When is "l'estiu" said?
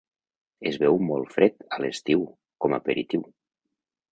1.83-2.25